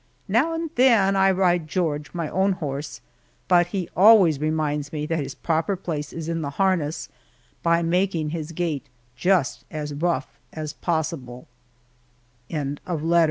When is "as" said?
9.69-9.93, 10.53-10.73